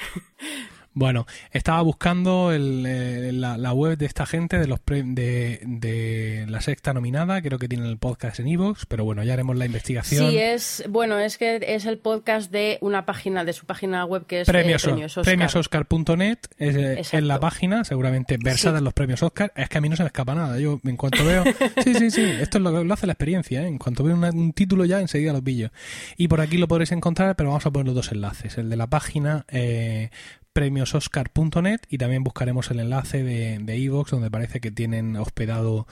Bueno, 0.94 1.28
estaba 1.52 1.82
buscando 1.82 2.52
eh, 2.52 3.32
la, 3.32 3.74
web 3.74 3.98
de 3.98 4.06
esta 4.06 4.26
gente, 4.26 4.58
de 4.58 4.68
los 4.68 4.80
de, 4.86 5.62
de, 5.64 6.46
la 6.50 6.62
sexta 6.62 6.94
nominada, 6.94 7.42
creo 7.42 7.60
que 7.60 7.68
tienen 7.68 7.88
el 7.88 7.98
podcast 7.98 8.40
en 8.40 8.48
Evox, 8.48 8.86
pero 8.86 9.06
bueno, 9.06 9.24
ya 9.24 9.34
haremos 9.34 9.56
la 9.56 9.66
investigación. 9.66 10.32
Sí, 10.32 10.38
es, 10.38 10.84
bueno, 10.90 11.20
es 11.20 11.38
que 11.38 11.60
es 11.62 11.86
el 11.86 12.00
podcast 12.00 12.52
de 12.52 12.80
una 12.82 13.06
página, 13.06 13.46
de 13.46 13.54
su 13.54 13.66
página 13.66 14.04
web 14.06 14.26
que 14.26 14.42
es 14.42 14.50
eh, 14.50 14.52
Premios, 14.52 14.90
Premiososcar.net, 15.24 16.40
es, 16.58 16.76
eh, 16.76 17.18
en 17.18 17.28
la 17.28 17.40
página, 17.40 17.84
seguramente 17.84 18.38
versada 18.44 18.80
en 18.80 18.84
los 18.84 18.94
premios 18.94 19.22
Oscar. 19.22 19.54
Es 19.56 19.70
que 19.70 19.78
a 19.78 19.82
mí 19.82 19.90
no 19.90 19.96
se 19.96 20.04
me 20.04 20.08
escapa 20.08 20.34
nada, 20.34 20.60
yo 20.60 20.80
en 20.84 20.98
cuanto 20.98 21.24
veo... 21.24 21.44
sí, 21.84 21.94
sí, 21.94 22.10
sí, 22.10 22.24
esto 22.42 22.58
es 22.58 22.64
lo, 22.64 22.84
lo 22.84 22.94
hace 22.94 23.06
la 23.06 23.14
experiencia, 23.14 23.66
en 23.66 23.78
cuanto 23.78 24.04
veo 24.04 24.16
un 24.16 24.54
título 24.54 24.86
ya 24.86 25.00
enseguida 25.00 25.34
lo 25.34 25.44
pillo. 25.44 25.72
Y 26.18 26.28
por 26.28 26.42
aquí 26.42 26.58
lo 26.58 26.68
podréis 26.68 26.92
encontrar, 26.92 27.36
pero 27.36 27.50
vamos 27.50 27.66
a 27.66 27.72
poner 27.72 27.86
los 27.86 27.96
dos 27.96 28.12
enlaces, 28.12 28.58
el 28.58 28.70
de 28.70 28.76
la 28.76 28.88
página 28.88 29.46
eh, 29.50 30.10
premiososcar.net 30.54 31.82
y 31.90 31.98
también 31.98 32.24
buscaremos 32.24 32.70
el 32.72 32.80
enlace 32.80 33.24
de 33.24 33.76
Evox 33.76 34.12
donde 34.12 34.32
parece 34.32 34.60
que 34.60 34.72
tienen 34.72 35.16
hospedado, 35.16 35.88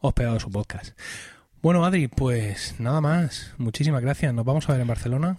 hospedado 0.00 0.40
su 0.40 0.50
podcast. 0.50 0.96
Bueno, 1.62 1.84
Adri, 1.84 2.08
pues 2.08 2.74
nada 2.80 3.00
más. 3.00 3.54
Muchísimas 3.56 4.02
gracias. 4.02 4.34
¿Nos 4.34 4.44
vamos 4.44 4.68
a 4.68 4.72
ver 4.72 4.80
en 4.80 4.88
Barcelona? 4.88 5.36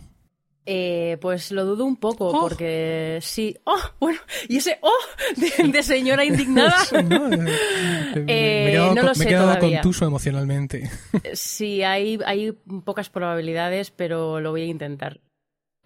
Eh, 0.65 1.18
pues 1.20 1.51
lo 1.51 1.65
dudo 1.65 1.84
un 1.84 1.98
poco, 1.98 2.27
oh. 2.30 2.39
porque 2.39 3.20
sí. 3.22 3.58
¡Oh! 3.65 3.77
Bueno, 4.00 4.20
y 4.48 4.56
ese 4.56 4.80
¡oh! 4.82 5.68
de, 5.68 5.84
señora 5.84 6.24
indignada. 6.24 6.77
no, 7.03 7.30
eh, 7.34 8.25
me 8.25 8.68
he 8.68 8.72
quedado, 8.72 8.96
no 8.96 9.01
lo 9.01 9.13
sé 9.13 9.20
me 9.20 9.25
he 9.25 9.27
quedado 9.27 9.60
contuso 9.60 10.06
emocionalmente. 10.06 10.89
sí, 11.34 11.84
hay, 11.84 12.18
hay 12.25 12.53
pocas 12.86 13.10
probabilidades, 13.10 13.92
pero 13.92 14.39
lo 14.39 14.51
voy 14.51 14.62
a 14.62 14.68
intentar. 14.68 15.20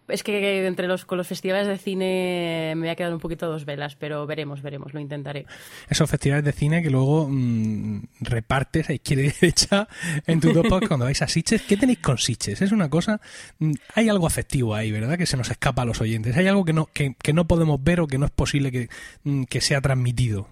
Es 0.07 0.23
que 0.23 0.65
entre 0.65 0.87
los, 0.87 1.05
con 1.05 1.17
los 1.17 1.27
festivales 1.27 1.67
de 1.67 1.77
cine 1.77 2.73
me 2.75 2.81
voy 2.81 2.89
a 2.89 2.95
quedar 2.95 3.13
un 3.13 3.19
poquito 3.19 3.47
dos 3.47 3.65
velas, 3.65 3.95
pero 3.95 4.25
veremos, 4.25 4.61
veremos, 4.61 4.93
lo 4.93 4.99
intentaré. 4.99 5.45
Esos 5.89 6.09
festivales 6.09 6.45
de 6.45 6.53
cine 6.53 6.81
que 6.81 6.89
luego 6.89 7.27
mm, 7.29 8.03
repartes 8.21 8.89
a 8.89 8.93
izquierda 8.93 9.23
y 9.27 9.29
derecha 9.29 9.87
en 10.25 10.39
tu 10.39 10.53
top 10.53 10.87
cuando 10.87 11.05
vais 11.05 11.21
a 11.21 11.27
Sitges. 11.27 11.63
¿Qué 11.63 11.77
tenéis 11.77 11.99
con 11.99 12.17
Sitges? 12.17 12.61
Es 12.61 12.71
una 12.71 12.89
cosa... 12.89 13.19
Mm, 13.59 13.73
hay 13.95 14.09
algo 14.09 14.27
afectivo 14.27 14.75
ahí, 14.75 14.91
¿verdad? 14.91 15.17
Que 15.17 15.25
se 15.25 15.37
nos 15.37 15.49
escapa 15.51 15.81
a 15.81 15.85
los 15.85 15.99
oyentes. 15.99 16.37
Hay 16.37 16.47
algo 16.47 16.63
que 16.63 16.73
no, 16.73 16.85
que, 16.85 17.15
que 17.21 17.33
no 17.33 17.47
podemos 17.47 17.83
ver 17.83 17.99
o 17.99 18.07
que 18.07 18.17
no 18.17 18.25
es 18.25 18.31
posible 18.31 18.71
que, 18.71 18.89
mm, 19.23 19.43
que 19.43 19.61
sea 19.61 19.81
transmitido. 19.81 20.49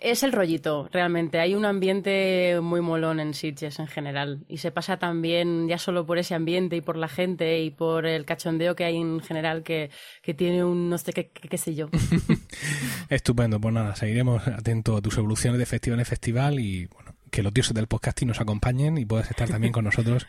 Es 0.00 0.22
el 0.22 0.32
rollito, 0.32 0.88
realmente. 0.92 1.40
Hay 1.40 1.54
un 1.54 1.66
ambiente 1.66 2.58
muy 2.62 2.80
molón 2.80 3.20
en 3.20 3.34
Sitges 3.34 3.78
en 3.78 3.86
general. 3.86 4.44
Y 4.48 4.56
se 4.56 4.70
pasa 4.70 4.98
también, 4.98 5.68
ya 5.68 5.76
solo 5.76 6.06
por 6.06 6.16
ese 6.16 6.34
ambiente 6.34 6.76
y 6.76 6.80
por 6.80 6.96
la 6.96 7.08
gente 7.08 7.60
y 7.60 7.70
por 7.70 8.06
el 8.06 8.24
cachondeo 8.24 8.74
que 8.74 8.84
hay 8.84 8.96
en 8.96 9.20
general, 9.20 9.62
que, 9.62 9.90
que 10.22 10.32
tiene 10.32 10.64
un 10.64 10.88
no 10.88 10.96
sé 10.96 11.12
qué, 11.12 11.28
qué, 11.28 11.58
sé 11.58 11.74
yo. 11.74 11.90
Estupendo, 13.10 13.60
pues 13.60 13.74
nada, 13.74 13.94
seguiremos 13.94 14.46
atentos 14.48 14.96
a 14.96 15.02
tus 15.02 15.18
evoluciones 15.18 15.58
de 15.58 15.66
festival 15.66 15.98
en 15.98 16.06
festival 16.06 16.60
y 16.60 16.86
bueno, 16.86 17.09
que 17.30 17.42
los 17.42 17.54
dioses 17.54 17.74
del 17.74 17.86
podcasting 17.86 18.28
nos 18.28 18.40
acompañen 18.40 18.98
y 18.98 19.04
puedas 19.04 19.30
estar 19.30 19.48
también 19.48 19.72
con 19.72 19.84
nosotros 19.84 20.26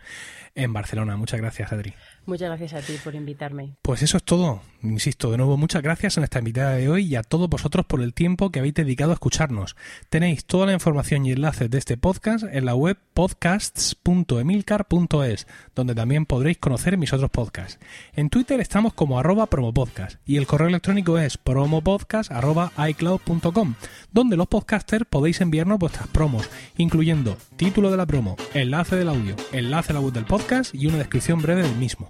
en 0.56 0.74
Barcelona. 0.74 1.16
Muchas 1.18 1.40
gracias, 1.40 1.72
Adri. 1.72 1.94
Muchas 2.26 2.50
gracias 2.50 2.74
a 2.74 2.82
ti 2.86 2.98
por 3.04 3.16
invitarme. 3.16 3.76
Pues 3.82 4.04
eso 4.04 4.18
es 4.18 4.24
todo. 4.24 4.62
Insisto, 4.84 5.32
de 5.32 5.38
nuevo, 5.38 5.56
muchas 5.58 5.82
gracias 5.82 6.18
a 6.18 6.22
nuestra 6.22 6.40
invitada 6.40 6.74
de 6.74 6.90
hoy 6.90 7.06
y 7.06 7.16
a 7.16 7.24
todos 7.24 7.50
vosotros 7.50 7.86
por 7.86 8.02
el 8.02 8.14
tiempo 8.14 8.52
que 8.52 8.60
habéis 8.60 8.74
dedicado 8.74 9.12
a 9.12 9.14
escucharnos. 9.16 9.78
Tenéis 10.10 10.44
toda 10.46 10.66
la 10.66 10.74
información 10.74 11.26
y 11.26 11.32
enlaces 11.32 11.70
de 11.70 11.78
este 11.78 11.96
podcast 11.98 12.44
en 12.52 12.66
la 12.66 12.76
web 12.76 12.98
podcasts.emilcar.es, 13.14 15.48
donde 15.76 15.96
también 15.96 16.26
podréis 16.26 16.58
conocer 16.58 16.98
mis 16.98 17.14
otros 17.14 17.30
podcasts. 17.30 17.80
En 18.14 18.30
Twitter 18.30 18.60
estamos 18.60 18.94
como 18.94 19.20
arroba 19.20 19.46
promopodcast 19.46 20.20
y 20.26 20.38
el 20.38 20.48
correo 20.48 20.70
electrónico 20.70 21.20
es 21.20 21.38
promopodcast.icloud.com, 21.38 23.76
donde 24.12 24.38
los 24.38 24.48
podcasters 24.48 25.06
podéis 25.10 25.42
enviarnos 25.42 25.80
vuestras 25.80 26.08
promos, 26.08 26.50
incluyendo 26.92 27.38
título 27.56 27.90
de 27.90 27.96
la 27.96 28.06
promo, 28.06 28.36
enlace 28.54 28.98
del 28.98 29.08
audio, 29.08 29.38
enlace 29.54 29.94
a 29.94 29.96
la 29.96 30.02
web 30.02 30.12
del 30.12 30.26
podcast 30.26 30.76
y 30.76 30.88
una 30.88 30.98
descripción 30.98 31.42
breve 31.42 31.64
del 31.64 31.78
mismo. 31.78 32.10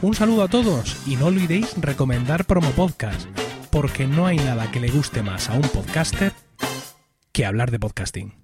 Un 0.00 0.14
saludo 0.14 0.44
a 0.44 0.48
todos 0.48 0.96
y 1.08 1.16
no 1.16 1.26
olvidéis 1.26 1.74
recomendar 1.76 2.44
Promo 2.44 2.70
Podcast, 2.70 3.28
porque 3.72 4.06
no 4.06 4.28
hay 4.28 4.36
nada 4.36 4.70
que 4.70 4.78
le 4.78 4.92
guste 4.92 5.22
más 5.22 5.50
a 5.50 5.54
un 5.54 5.62
podcaster 5.62 6.32
que 7.32 7.44
hablar 7.44 7.72
de 7.72 7.80
podcasting. 7.80 8.39